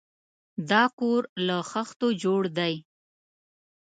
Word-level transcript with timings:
دا 0.69 0.83
کور 0.99 1.21
له 1.47 1.57
خښتو 1.69 2.07
جوړ 2.23 2.41
دی. 2.57 2.73